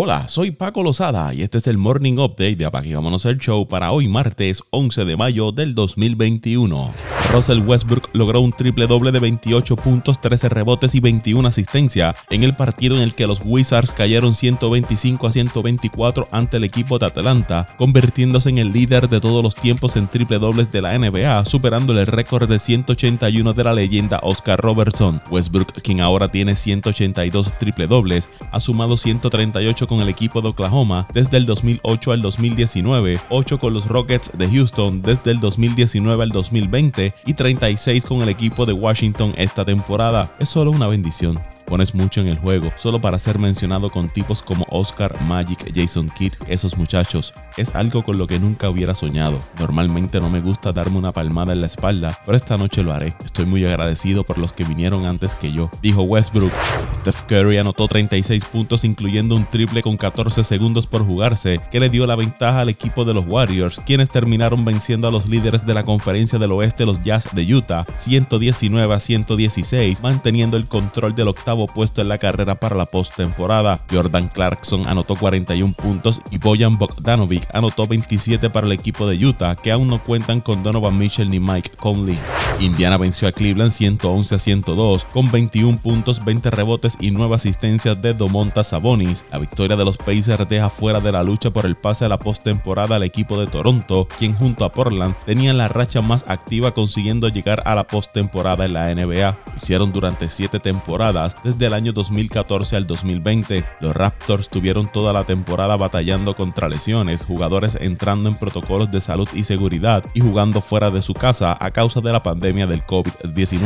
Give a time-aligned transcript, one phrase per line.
[0.00, 3.66] Hola, soy Paco Lozada y este es el Morning Update de Apague Vámonos el Show
[3.66, 6.94] para hoy martes 11 de mayo del 2021.
[7.32, 12.44] Russell Westbrook logró un triple doble de 28 puntos, 13 rebotes y 21 asistencia en
[12.44, 17.06] el partido en el que los Wizards cayeron 125 a 124 ante el equipo de
[17.06, 21.44] Atlanta, convirtiéndose en el líder de todos los tiempos en triple dobles de la NBA,
[21.44, 25.20] superando el récord de 181 de la leyenda Oscar Robertson.
[25.28, 31.08] Westbrook, quien ahora tiene 182 triple dobles, ha sumado 138 con el equipo de Oklahoma
[31.12, 36.30] desde el 2008 al 2019, 8 con los Rockets de Houston desde el 2019 al
[36.30, 40.30] 2020 y 36 con el equipo de Washington esta temporada.
[40.38, 41.36] Es solo una bendición.
[41.68, 46.08] Pones mucho en el juego solo para ser mencionado con tipos como Oscar, Magic, Jason
[46.08, 47.34] Kidd, esos muchachos.
[47.58, 49.38] Es algo con lo que nunca hubiera soñado.
[49.58, 53.14] Normalmente no me gusta darme una palmada en la espalda, pero esta noche lo haré.
[53.22, 56.52] Estoy muy agradecido por los que vinieron antes que yo, dijo Westbrook.
[57.00, 61.90] Steph Curry anotó 36 puntos incluyendo un triple con 14 segundos por jugarse, que le
[61.90, 65.74] dio la ventaja al equipo de los Warriors, quienes terminaron venciendo a los líderes de
[65.74, 71.28] la conferencia del oeste, los Jazz de Utah, 119 a 116, manteniendo el control del
[71.28, 73.80] octavo puesto en la carrera para la postemporada.
[73.90, 79.56] Jordan Clarkson anotó 41 puntos y Bojan Bogdanovic anotó 27 para el equipo de Utah,
[79.56, 82.18] que aún no cuentan con Donovan Mitchell ni Mike Conley.
[82.60, 88.00] Indiana venció a Cleveland 111 a 102 con 21 puntos, 20 rebotes y 9 asistencias
[88.00, 89.24] de Domontas Sabonis.
[89.30, 92.18] La victoria de los Pacers deja fuera de la lucha por el pase a la
[92.18, 97.28] postemporada al equipo de Toronto, quien junto a Portland tenía la racha más activa consiguiendo
[97.28, 99.30] llegar a la postemporada en la NBA.
[99.30, 103.64] Lo hicieron durante 7 temporadas desde el año 2014 al 2020.
[103.80, 109.28] Los Raptors tuvieron toda la temporada batallando contra lesiones, jugadores entrando en protocolos de salud
[109.32, 113.60] y seguridad y jugando fuera de su casa a causa de la pandemia del COVID-19.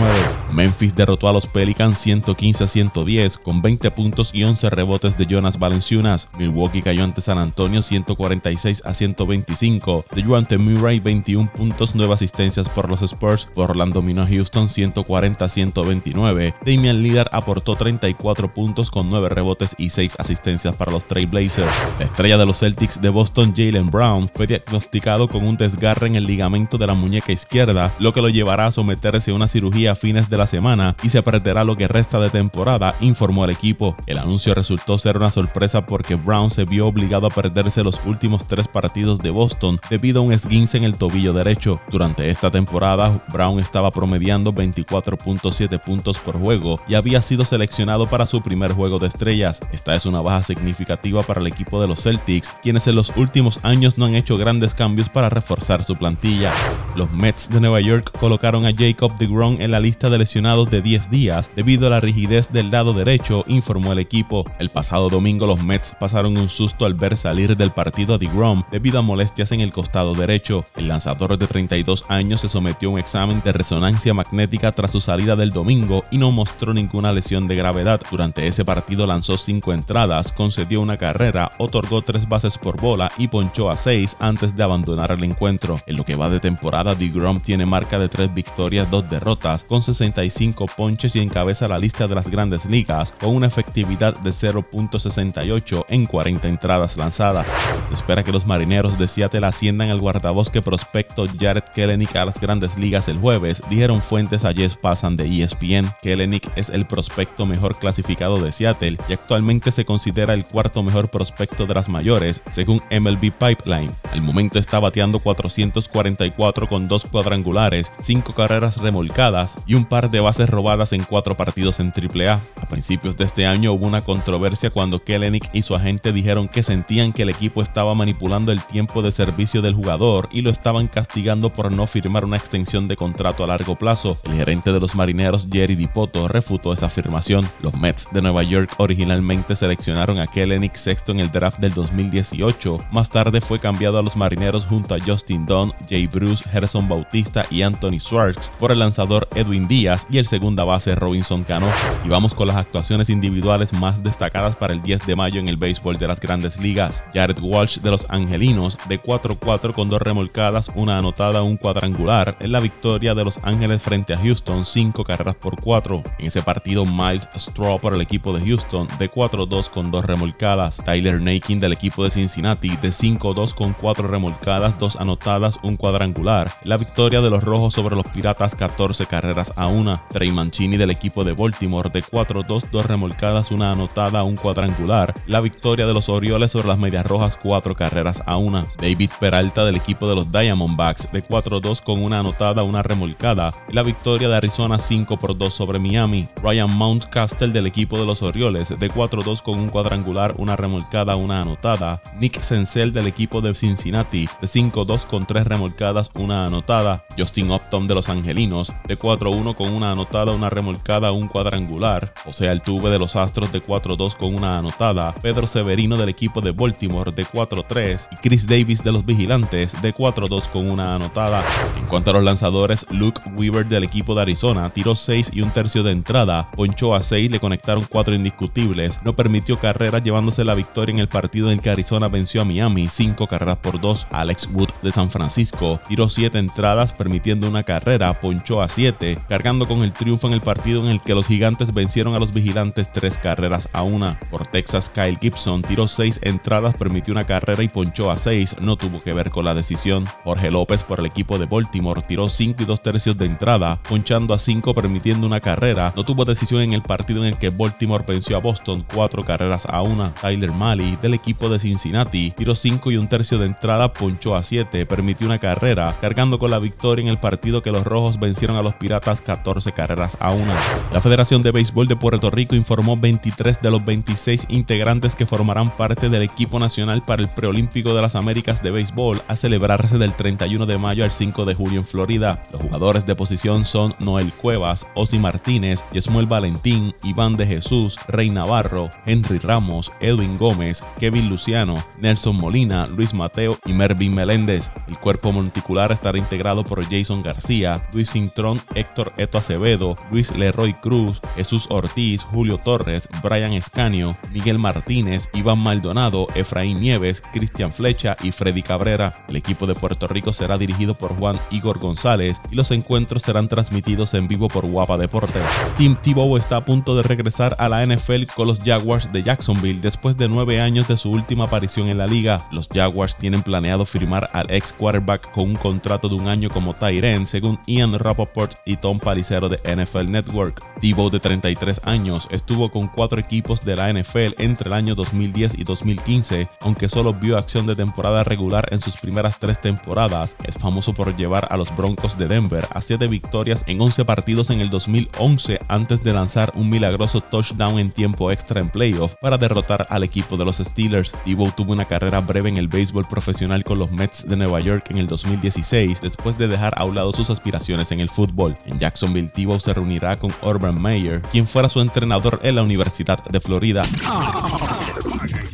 [0.52, 5.26] Memphis derrotó a los Pelicans 115 a 110 con 20 puntos y 11 rebotes de
[5.26, 6.28] Jonas Valenciunas.
[6.38, 10.04] Milwaukee cayó ante San Antonio 146 a 125.
[10.14, 13.46] De Juante Murray 21 puntos, 9 asistencias por los Spurs.
[13.54, 16.54] Portland dominó a Houston 140 a 129.
[16.64, 21.72] Damian Lillard aportó 34 puntos con 9 rebotes y 6 asistencias para los Trailblazers.
[21.98, 26.16] La estrella de los Celtics de Boston, Jalen Brown, fue diagnosticado con un desgarre en
[26.16, 29.92] el ligamento de la muñeca izquierda, lo que lo llevará a someterse a una cirugía
[29.92, 33.50] a fines de la semana y se perderá lo que resta de temporada, informó el
[33.50, 33.96] equipo.
[34.06, 38.46] El anuncio resultó ser una sorpresa porque Brown se vio obligado a perderse los últimos
[38.46, 41.80] tres partidos de Boston debido a un esguince en el tobillo derecho.
[41.90, 48.24] Durante esta temporada, Brown estaba promediando 24.7 puntos por juego y había sido seleccionado para
[48.24, 49.60] su primer juego de estrellas.
[49.72, 53.60] Esta es una baja significativa para el equipo de los Celtics, quienes en los últimos
[53.62, 56.50] años no han hecho grandes cambios para reforzar su plantilla.
[56.96, 60.80] Los Mets de Nueva York colocaron a Jacob DeGrom en la lista de lesionados de
[60.80, 64.46] 10 días debido a la rigidez del lado derecho, informó el equipo.
[64.58, 68.62] El pasado domingo los Mets pasaron un susto al ver salir del partido a DeGrom
[68.72, 70.64] debido a molestias en el costado derecho.
[70.74, 75.02] El lanzador de 32 años se sometió a un examen de resonancia magnética tras su
[75.02, 78.00] salida del domingo y no mostró ninguna lesión de gravedad.
[78.10, 83.28] Durante ese partido lanzó cinco entradas, concedió una carrera, otorgó tres bases por bola y
[83.28, 85.78] ponchó a seis antes de abandonar el encuentro.
[85.86, 89.82] En lo que va de temporada, DeGrom tiene marca de tres victorias, dos derrotas, con
[89.82, 95.84] 65 ponches y encabeza la lista de las grandes ligas con una efectividad de 0.68
[95.88, 97.54] en 40 entradas lanzadas.
[97.88, 102.40] Se espera que los marineros de Seattle asciendan al guardabosque prospecto Jared Kellenick a las
[102.40, 105.90] grandes ligas el jueves, dijeron fuentes a Jess Passan de ESPN.
[106.02, 111.08] Kellenick es el prospecto mejor clasificado de Seattle y actualmente se considera el cuarto mejor
[111.08, 113.90] prospecto de las mayores, según MLB Pipeline.
[114.12, 120.20] Al momento está bateando 444 con dos cuadrangulares, cinco carreras remolcadas y un par de
[120.20, 122.40] bases robadas en cuatro partidos en AAA.
[122.60, 126.62] A principios de este año hubo una controversia cuando Kellenick y su agente dijeron que
[126.62, 130.86] sentían que el equipo estaba manipulando el tiempo de servicio del jugador y lo estaban
[130.86, 134.18] castigando por no firmar una extensión de contrato a largo plazo.
[134.24, 138.74] El gerente de los marineros, Jerry Dipoto, refutó esa afirmación los Mets de Nueva York
[138.78, 142.78] originalmente seleccionaron a Kellenick sexto en el draft del 2018.
[142.90, 147.46] Más tarde fue cambiado a los Marineros junto a Justin Dunn, Jay Bruce, Harrison Bautista
[147.50, 151.68] y Anthony Swartz por el lanzador Edwin Díaz y el segunda base Robinson Cano.
[152.04, 155.56] Y vamos con las actuaciones individuales más destacadas para el 10 de mayo en el
[155.56, 157.02] béisbol de las grandes ligas.
[157.14, 162.52] Jared Walsh de los Angelinos de 4-4 con dos remolcadas, una anotada, un cuadrangular en
[162.52, 166.02] la victoria de los Ángeles frente a Houston, 5 carreras por 4.
[166.18, 170.78] En ese partido, Mike Straw por el equipo de Houston de 4-2 con 2 remolcadas.
[170.84, 176.50] Tyler Nakin del equipo de Cincinnati de 5-2 con 4 remolcadas, 2 anotadas, un cuadrangular.
[176.64, 180.02] La victoria de los Rojos sobre los Piratas 14 carreras a 1.
[180.10, 185.14] Trey Mancini del equipo de Baltimore de 4-2, 2 remolcadas, una anotada, un cuadrangular.
[185.26, 188.66] La victoria de los Orioles sobre las Medias Rojas 4 carreras a 1.
[188.78, 193.52] David Peralta del equipo de los Diamondbacks de 4-2 con una anotada, una remolcada.
[193.70, 196.28] La victoria de Arizona 5 por 2 sobre Miami.
[196.42, 196.70] Ryan
[197.02, 202.00] Mountcastle del equipo de los Orioles de 4-2 con un cuadrangular, una remolcada, una anotada.
[202.20, 207.02] Nick Senzel del equipo de Cincinnati de 5-2 con 3 remolcadas, una anotada.
[207.18, 212.14] Justin Upton de los Angelinos de 4-1 con una anotada, una remolcada, un cuadrangular.
[212.24, 215.12] O sea, el tuve de los Astros de 4-2 con una anotada.
[215.20, 219.92] Pedro Severino del equipo de Baltimore de 4-3 y Chris Davis de los Vigilantes de
[219.92, 221.44] 4-2 con una anotada.
[221.76, 225.50] En cuanto a los lanzadores, Luke Weaver del equipo de Arizona tiró 6 y un
[225.50, 230.54] tercio de entrada, ponchó a 6, le conectaron 4 indiscutibles, no permitió carreras llevándose la
[230.54, 234.06] victoria en el partido en que Arizona venció a Miami 5 carreras por 2.
[234.10, 239.66] Alex Wood de San Francisco tiró 7 entradas permitiendo una carrera, ponchó a 7, cargando
[239.66, 242.92] con el triunfo en el partido en el que los gigantes vencieron a los vigilantes
[242.92, 244.16] 3 carreras a 1.
[244.30, 248.76] Por Texas, Kyle Gibson tiró 6 entradas, permitió una carrera y ponchó a 6, no
[248.76, 250.04] tuvo que ver con la decisión.
[250.24, 254.34] Jorge López por el equipo de Baltimore tiró 5 y 2 tercios de entrada, ponchando
[254.34, 258.04] a 5 permitiendo una carrera, no tuvo decisión en el partido en el que Baltimore
[258.06, 260.14] venció a Boston 4 carreras a 1.
[260.20, 264.44] Tyler Malley del equipo de Cincinnati tiró 5 y un tercio de entrada, ponchó a
[264.44, 268.56] 7, permitió una carrera, cargando con la victoria en el partido que los rojos vencieron
[268.56, 270.44] a los Piratas 14 carreras a 1.
[270.92, 275.70] La Federación de Béisbol de Puerto Rico informó 23 de los 26 integrantes que formarán
[275.70, 280.14] parte del equipo nacional para el preolímpico de las Américas de béisbol a celebrarse del
[280.14, 282.40] 31 de mayo al 5 de julio en Florida.
[282.52, 288.30] Los jugadores de posición son Noel Cuevas, Osi Martínez, Yesmuel Valentín, Iván de Jesús, Rey
[288.30, 294.70] Navarro, Henry Ramos, Edwin Gómez, Kevin Luciano, Nelson Molina, Luis Mateo y Mervin Meléndez.
[294.86, 300.74] El cuerpo monticular estará integrado por Jason García, Luis Cintrón, Héctor Eto Acevedo, Luis Leroy
[300.74, 308.16] Cruz, Jesús Ortiz, Julio Torres, Brian Escanio, Miguel Martínez, Iván Maldonado, Efraín Nieves, Cristian Flecha
[308.22, 309.12] y Freddy Cabrera.
[309.28, 313.48] El equipo de Puerto Rico será dirigido por Juan Igor González y los encuentros serán
[313.48, 315.42] transmitidos en vivo por Guapa Deportes.
[315.76, 319.80] Tim Tebow está a punto de regresar a la NFL con los Jaguars de Jacksonville
[319.80, 322.46] después de nueve años de su última aparición en la liga.
[322.50, 326.74] Los Jaguars tienen planeado firmar al ex quarterback con un contrato de un año como
[326.74, 330.62] Tyren, según Ian Rappaport y Tom Palicero de NFL Network.
[330.80, 335.58] Tebow, de 33 años, estuvo con cuatro equipos de la NFL entre el año 2010
[335.58, 340.36] y 2015, aunque solo vio acción de temporada regular en sus primeras tres temporadas.
[340.44, 344.50] Es famoso por llevar a los Broncos de Denver a 7 victorias en 11 partidos
[344.50, 349.38] en el 2011 antes de lanzar un milagroso touchdown en tiempo extra en playoff para
[349.38, 351.12] derrotar al equipo de los Steelers.
[351.24, 354.86] Tebow tuvo una carrera breve en el béisbol profesional con los Mets de Nueva York
[354.90, 358.56] en el 2016 después de dejar a un lado sus aspiraciones en el fútbol.
[358.66, 363.22] En Jacksonville, Tebow se reunirá con Urban Meyer, quien fuera su entrenador en la Universidad
[363.24, 363.82] de Florida.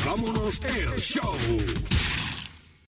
[0.04, 1.34] Vámonos el show.